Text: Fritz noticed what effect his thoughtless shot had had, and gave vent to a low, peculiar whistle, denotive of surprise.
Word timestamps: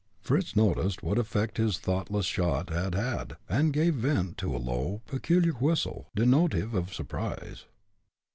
Fritz 0.19 0.55
noticed 0.55 1.03
what 1.03 1.19
effect 1.19 1.57
his 1.57 1.77
thoughtless 1.77 2.25
shot 2.25 2.71
had 2.71 2.95
had, 2.95 3.37
and 3.47 3.71
gave 3.71 3.93
vent 3.93 4.35
to 4.39 4.55
a 4.55 4.57
low, 4.57 5.03
peculiar 5.05 5.51
whistle, 5.53 6.09
denotive 6.15 6.73
of 6.73 6.91
surprise. 6.91 7.65